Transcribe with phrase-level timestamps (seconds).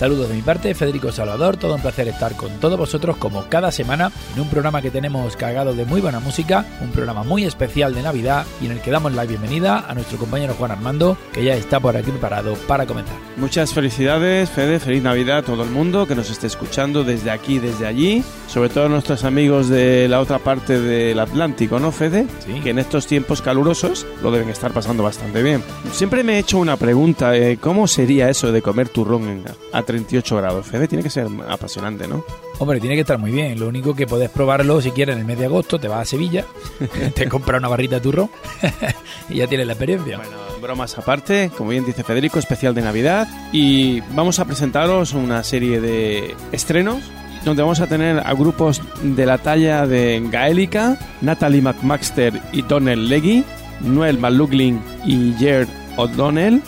[0.00, 3.70] Saludos de mi parte, Federico Salvador, todo un placer estar con todos vosotros como cada
[3.70, 7.94] semana en un programa que tenemos cargado de muy buena música, un programa muy especial
[7.94, 11.44] de Navidad y en el que damos la bienvenida a nuestro compañero Juan Armando, que
[11.44, 13.14] ya está por aquí preparado para comenzar.
[13.36, 17.58] Muchas felicidades, Fede, feliz Navidad a todo el mundo que nos esté escuchando desde aquí,
[17.58, 22.24] desde allí, sobre todo a nuestros amigos de la otra parte del Atlántico, ¿no, Fede?
[22.46, 22.58] Sí.
[22.60, 25.62] Que en estos tiempos calurosos lo deben estar pasando bastante bien.
[25.92, 29.82] Siempre me he hecho una pregunta, eh, ¿cómo sería eso de comer turrón en- a
[29.90, 30.66] 38 grados?
[30.66, 32.24] Fede, tiene que ser apasionante, ¿no?
[32.58, 33.58] Hombre, tiene que estar muy bien.
[33.58, 36.04] Lo único que podés probarlo si quieres en el mes de agosto, te vas a
[36.04, 36.44] Sevilla,
[37.14, 38.30] te compras una barrita de turrón
[39.28, 40.16] y ya tienes la experiencia.
[40.16, 45.42] Bueno, bromas aparte, como bien dice Federico, especial de Navidad y vamos a presentaros una
[45.42, 47.10] serie de estrenos
[47.44, 53.08] donde vamos a tener a grupos de la talla de Gaélica, Natalie McMaster y Donnell
[53.08, 53.44] Leggy,
[53.80, 56.62] Noel McLaughlin y Jared O'Donnell,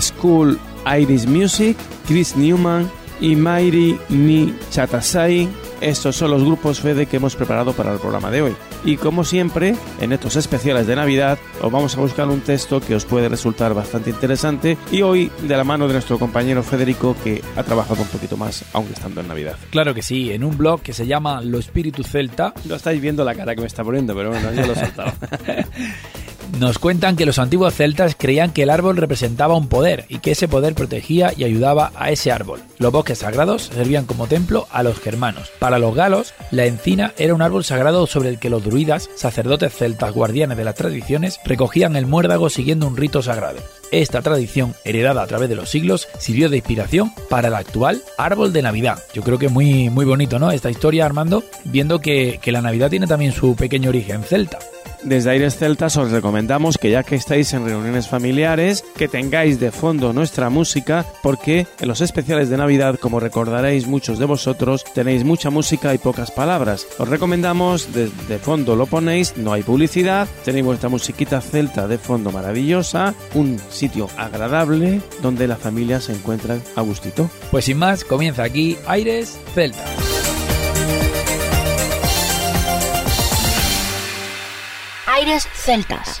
[0.00, 2.90] School Iris Music, Chris Newman
[3.20, 5.48] y Mairi Ni Chatasai.
[5.80, 8.56] Estos son los grupos Fede que hemos preparado para el programa de hoy.
[8.84, 12.94] Y como siempre, en estos especiales de Navidad, os vamos a buscar un texto que
[12.94, 14.78] os puede resultar bastante interesante.
[14.92, 18.64] Y hoy, de la mano de nuestro compañero Federico, que ha trabajado un poquito más,
[18.72, 19.56] aunque estando en Navidad.
[19.70, 23.24] Claro que sí, en un blog que se llama Lo Espíritu Celta, No estáis viendo
[23.24, 25.12] la cara que me está poniendo, pero bueno, yo lo he soltado.
[26.58, 30.30] Nos cuentan que los antiguos celtas creían que el árbol representaba un poder y que
[30.30, 32.60] ese poder protegía y ayudaba a ese árbol.
[32.78, 35.50] Los bosques sagrados servían como templo a los germanos.
[35.58, 39.74] Para los galos, la encina era un árbol sagrado sobre el que los druidas, sacerdotes
[39.74, 43.58] celtas guardianes de las tradiciones, recogían el muérdago siguiendo un rito sagrado.
[43.90, 48.52] Esta tradición, heredada a través de los siglos, sirvió de inspiración para el actual árbol
[48.52, 49.02] de Navidad.
[49.12, 50.52] Yo creo que muy, muy bonito, ¿no?
[50.52, 54.60] Esta historia, Armando, viendo que, que la Navidad tiene también su pequeño origen celta.
[55.04, 59.70] Desde Aires Celtas os recomendamos que ya que estáis en reuniones familiares, que tengáis de
[59.70, 65.24] fondo nuestra música, porque en los especiales de Navidad, como recordaréis muchos de vosotros, tenéis
[65.24, 66.86] mucha música y pocas palabras.
[66.98, 71.98] Os recomendamos, de, de fondo lo ponéis, no hay publicidad, tenéis vuestra musiquita celta de
[71.98, 77.30] fondo maravillosa, un sitio agradable donde la familia se encuentra a gustito.
[77.50, 79.84] Pues sin más, comienza aquí Aires Celta.
[85.16, 86.20] Aires Celtas.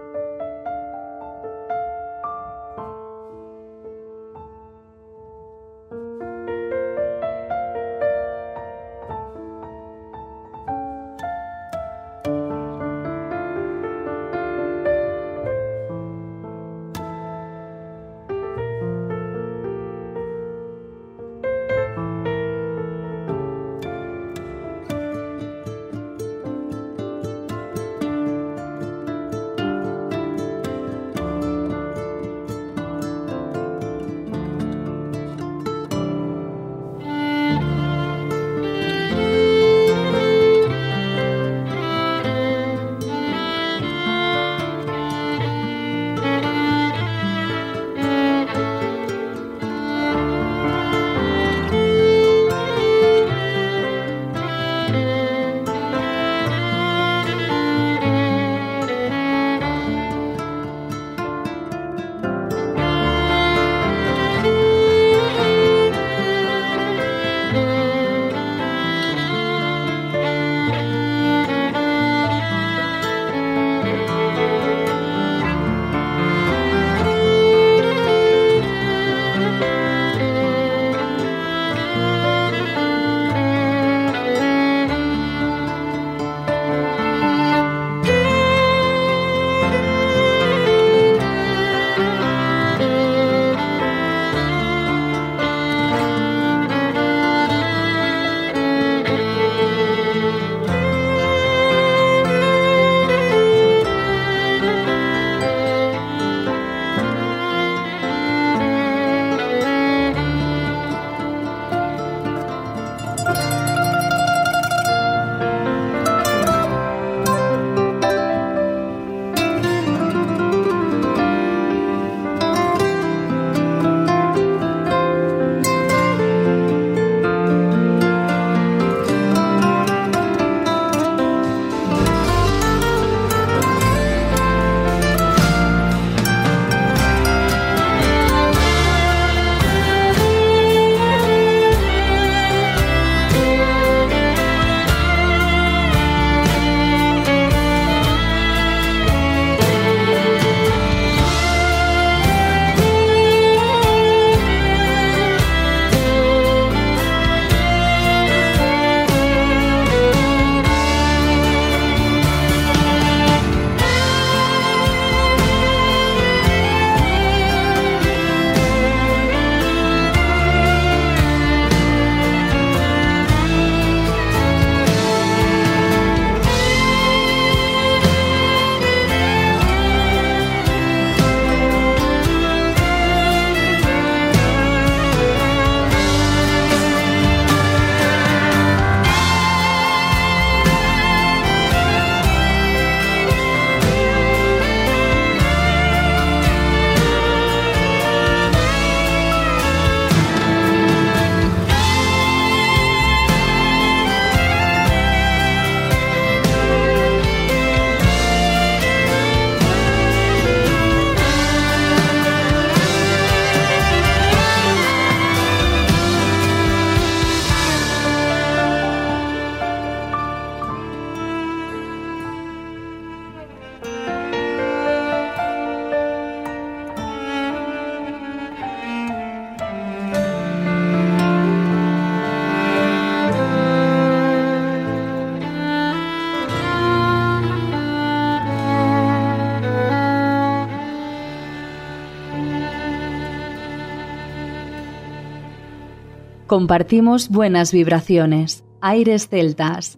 [246.51, 248.65] Compartimos buenas vibraciones.
[248.81, 249.97] Aires celtas.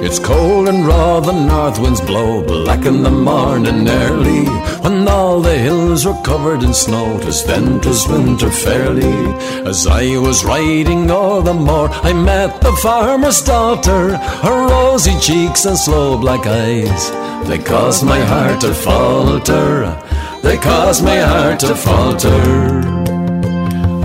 [0.00, 4.67] It's cold and raw, the north winds blow black in the morning early.
[4.88, 9.18] When all the hills were covered in snow, 'twas then 'twas winter fairly.
[9.66, 14.16] As I was riding o'er the moor, I met the farmer's daughter.
[14.46, 17.02] Her rosy cheeks and slow black eyes,
[17.48, 19.94] they caused my heart to falter.
[20.42, 22.80] They caused my heart to falter.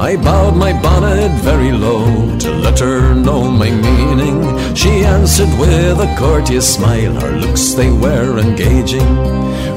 [0.10, 2.04] I bowed my bonnet very low
[2.40, 4.40] to let her know my meaning.
[4.76, 9.12] She answered with a courteous smile, her looks they were engaging.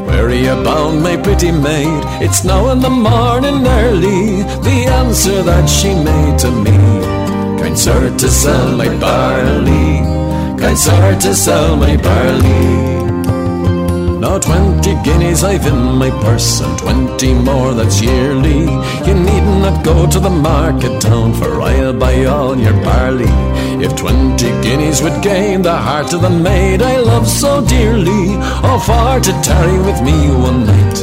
[0.06, 2.02] Where are you bound, my pretty maid?
[2.22, 4.42] It's now in the morning early.
[4.62, 6.76] The answer that she made to me.
[7.60, 10.00] Kind sir to sell my barley.
[10.60, 13.05] Kind sir to sell my barley.
[14.26, 18.62] Now twenty guineas I've in my purse and twenty more that's yearly.
[19.06, 23.30] You need not go to the market town for I'll buy all your barley.
[23.84, 28.34] If twenty guineas would gain the heart of the maid I love so dearly,
[28.66, 30.18] all far to tarry with me
[30.48, 30.98] one night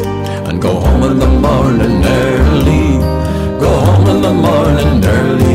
[0.49, 2.87] and go home in the morning early.
[3.57, 5.53] Go home in the morning early.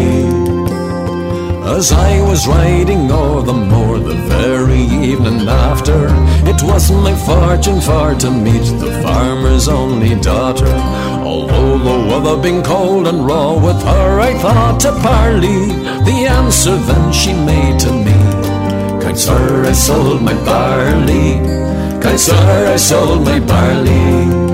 [1.77, 6.09] As I was riding o'er the moor the very evening after,
[6.79, 10.73] wasn't my fortune for to meet the farmer's only daughter.
[11.27, 15.67] Although the weather been cold and raw, with her I thought to parley.
[16.09, 18.19] The answer then she made to me,
[19.03, 21.41] Kind sir, I sold my barley.
[22.01, 24.48] Kind sir, I sold my barley.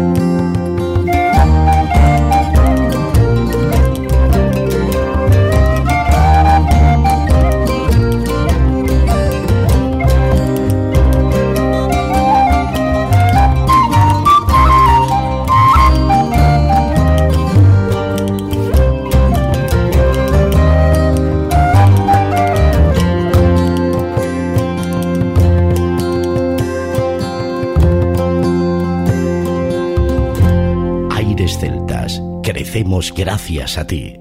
[33.12, 34.20] Gracias a ti.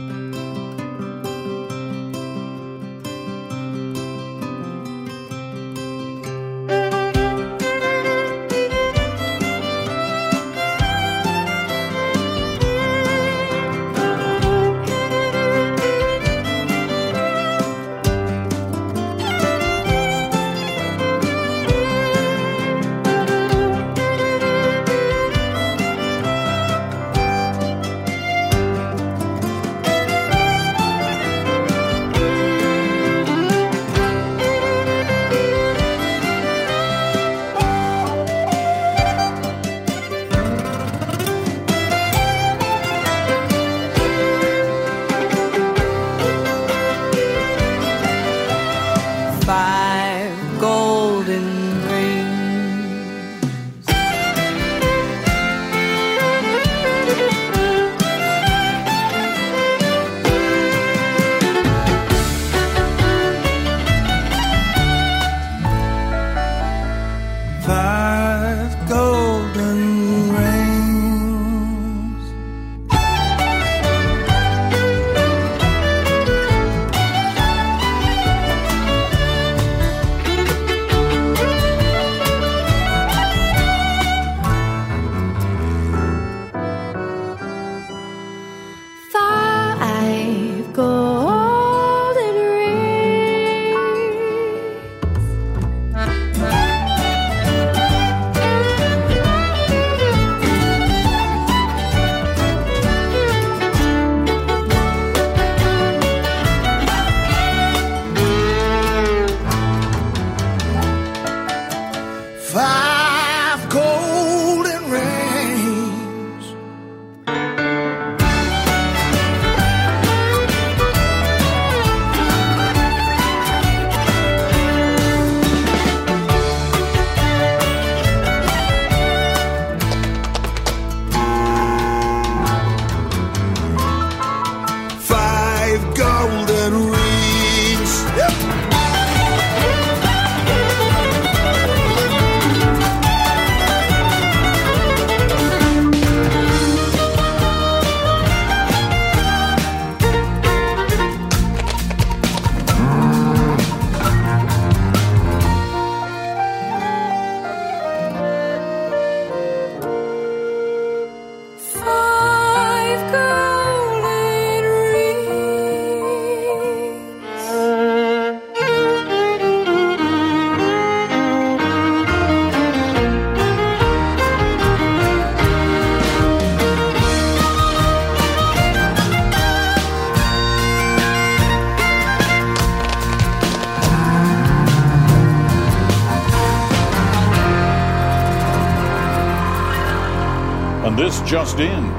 [191.31, 191.89] just in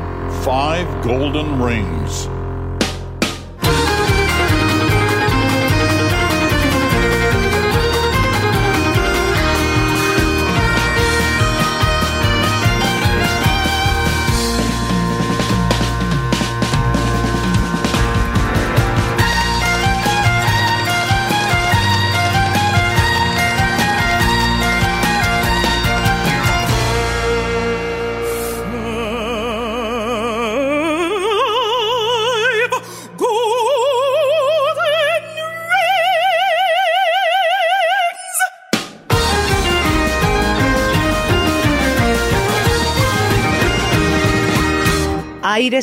[0.45, 2.32] five golden rings.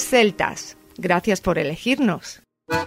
[0.10, 2.42] Celtas, gracias por elegirnos.
[2.70, 2.82] Up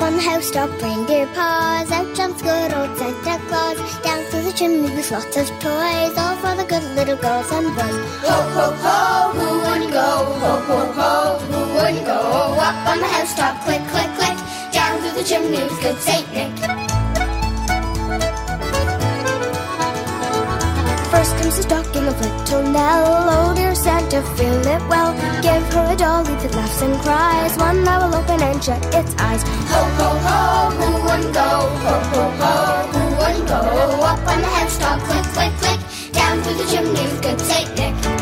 [0.00, 3.91] on the housetop, reindeer paws, out jumps good old Santa Claus,
[4.52, 8.02] the chimney with lots of toys, all for the good little girls and boys.
[8.22, 10.00] Ho, ho, ho, who wouldn't go?
[10.42, 12.18] Ho, ho, ho, who wouldn't go?
[12.58, 14.38] Up on the housetop, click, click, click,
[14.72, 16.81] down through the chimney with good Saint Nick.
[21.22, 23.06] First comes the stocking of little Nell.
[23.30, 25.12] Oh, dear Santa, fill it well.
[25.40, 27.56] Give her a dolly that laughs and cries.
[27.58, 29.44] One that will open and shut its eyes.
[29.70, 31.50] Ho, ho, ho, who wouldn't go?
[31.86, 32.54] Ho, ho, ho,
[32.90, 33.60] who wouldn't go?
[34.02, 35.80] Up on the housetop, click, click, click.
[36.10, 38.21] Down through the chimney good Saint Nick.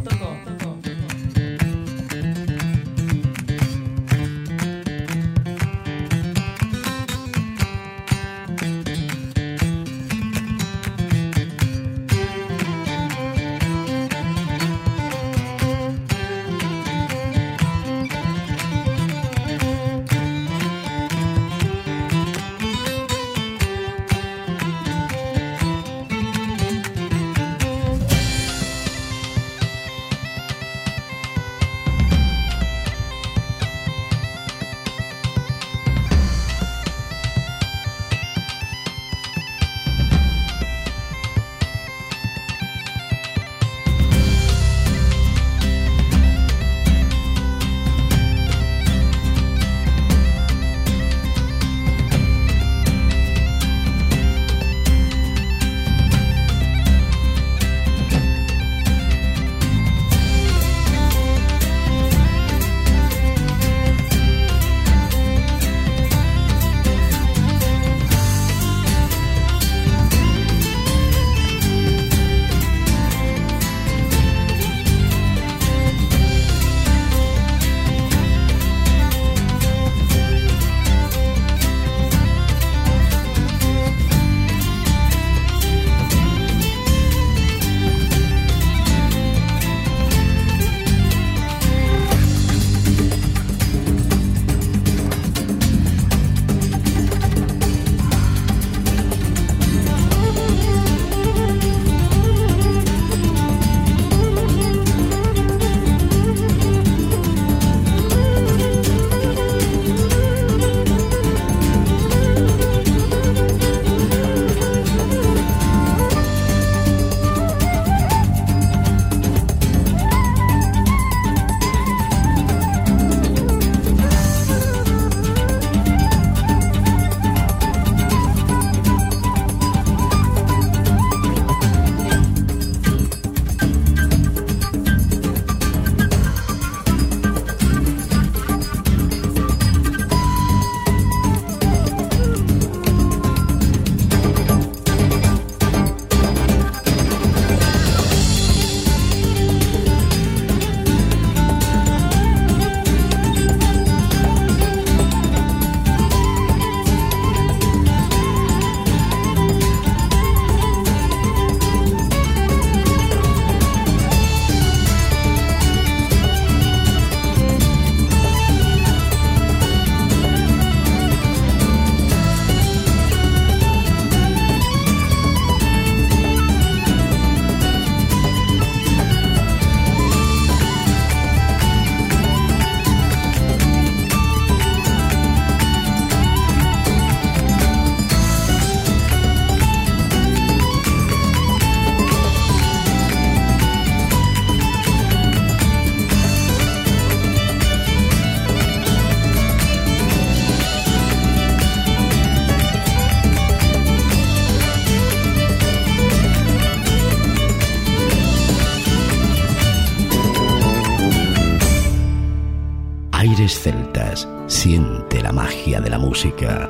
[216.11, 216.69] música.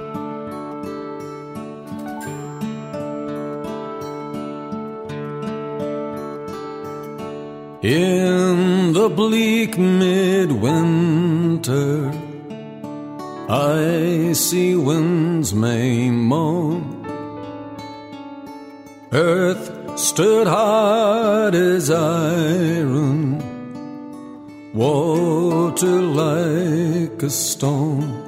[7.82, 10.92] In the bleak midwinter,
[13.50, 16.84] I see winds may moan.
[19.12, 19.66] Earth
[20.00, 23.42] stood hard as iron,
[24.76, 28.21] water like a stone.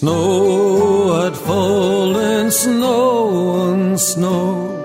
[0.00, 4.80] Snow had fallen, snow on snow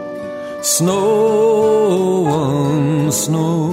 [0.62, 3.71] snow on snow.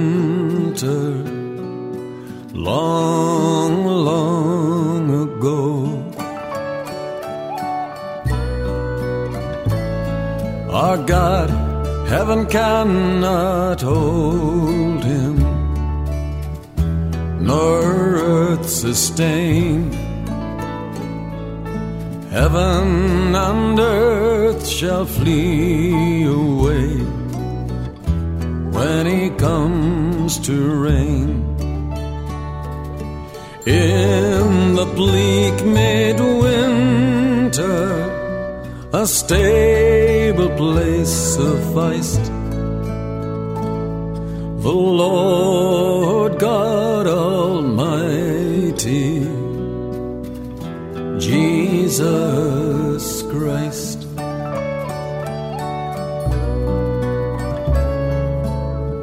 [2.53, 5.63] long long ago
[10.71, 11.49] our god
[12.07, 14.74] heaven cannot hold
[17.47, 17.83] nor
[18.33, 19.91] earth sustain
[22.35, 26.97] Heaven and earth shall flee away
[28.75, 31.45] when he comes to reign.
[33.67, 36.41] In the bleak midwinter,
[38.93, 42.34] a stable place sufficed.
[44.65, 49.21] The Lord God Almighty
[51.21, 54.07] Jesus Christ.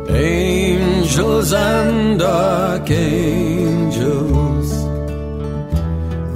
[0.10, 2.90] Angels and archangels,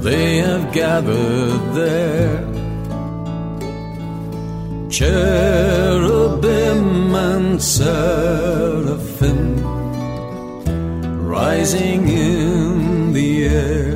[0.04, 2.46] they have gathered there.
[4.88, 9.05] Cherubim and seraphim
[11.36, 13.95] rising in the air.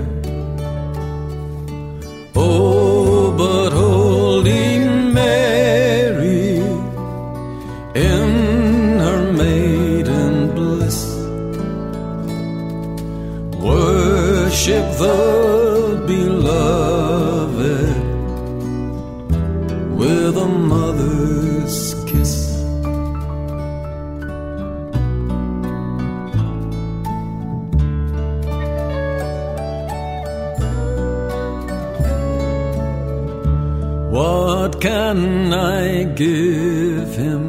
[36.21, 37.45] Give him?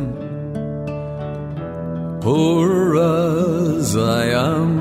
[2.22, 4.72] Poor as I am.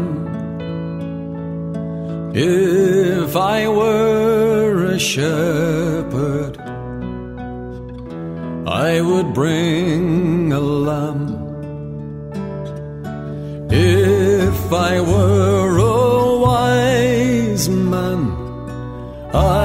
[2.33, 6.55] If I were a shepherd,
[8.69, 11.27] I would bring a lamb.
[13.73, 18.23] If I were a wise man,
[19.35, 19.60] I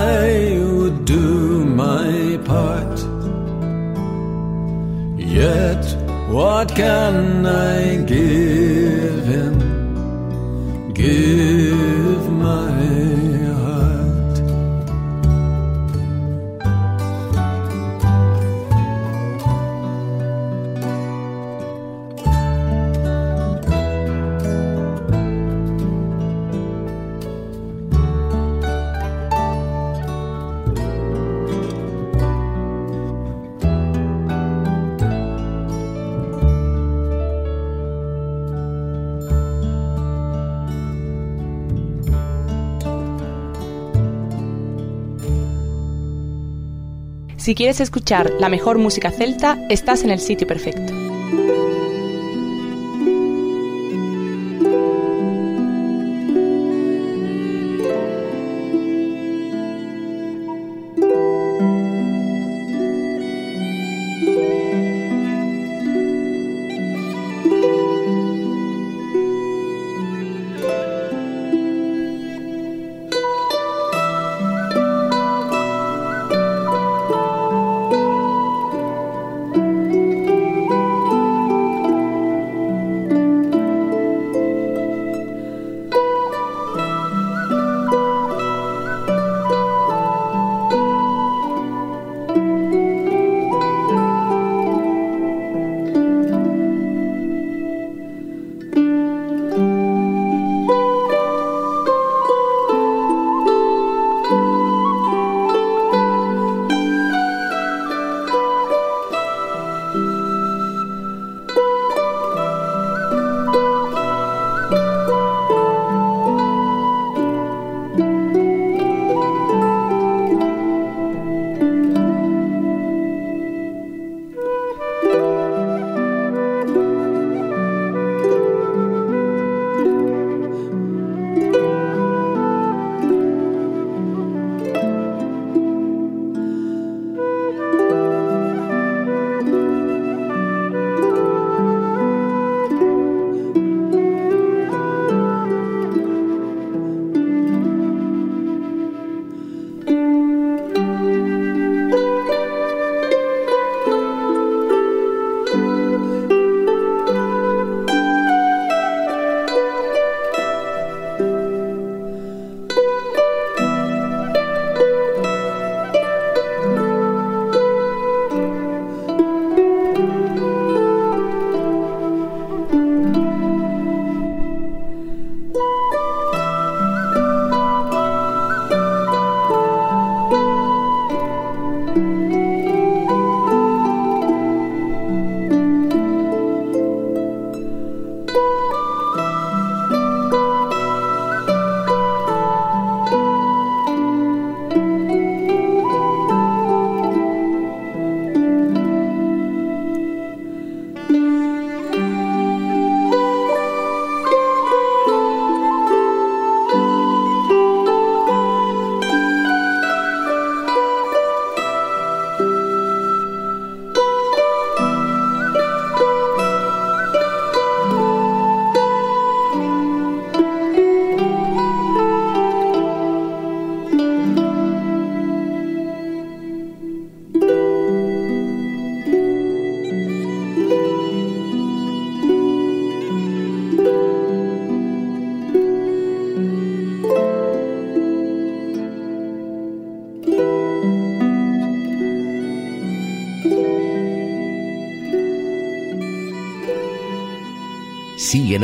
[6.36, 9.54] what can I give him?
[10.94, 11.55] Give
[47.46, 51.05] Si quieres escuchar la mejor música celta, estás en el sitio perfecto.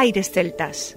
[0.00, 0.96] Aires Celtas.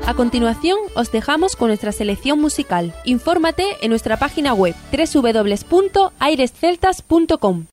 [0.06, 2.94] A continuación, os dejamos con nuestra selección musical.
[3.04, 7.66] Infórmate en nuestra página web www.airesceltas.com.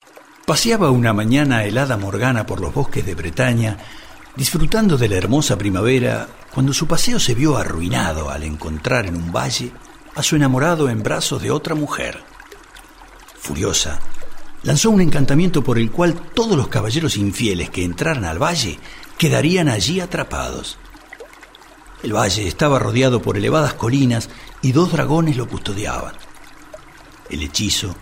[0.46, 3.78] Paseaba una mañana helada Morgana por los bosques de Bretaña,
[4.36, 9.32] disfrutando de la hermosa primavera, cuando su paseo se vio arruinado al encontrar en un
[9.32, 9.72] valle
[10.16, 12.22] a su enamorado en brazos de otra mujer.
[13.40, 14.02] Furiosa,
[14.64, 18.80] lanzó un encantamiento por el cual todos los caballeros infieles que entraran al valle
[19.18, 20.78] quedarían allí atrapados.
[22.04, 24.30] El valle estaba rodeado por elevadas colinas
[24.62, 26.16] y dos dragones lo custodiaban.
[27.30, 27.96] El hechizo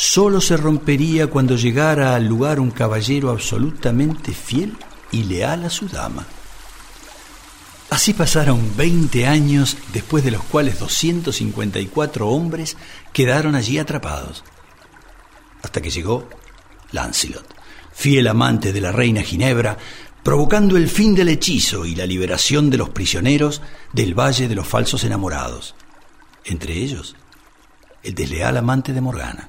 [0.00, 4.76] solo se rompería cuando llegara al lugar un caballero absolutamente fiel
[5.10, 6.24] y leal a su dama.
[7.90, 12.76] Así pasaron 20 años después de los cuales 254 hombres
[13.12, 14.44] quedaron allí atrapados,
[15.64, 16.28] hasta que llegó
[16.92, 17.52] Lancelot,
[17.92, 19.78] fiel amante de la reina Ginebra,
[20.22, 24.68] provocando el fin del hechizo y la liberación de los prisioneros del Valle de los
[24.68, 25.74] Falsos Enamorados,
[26.44, 27.16] entre ellos
[28.04, 29.48] el desleal amante de Morgana.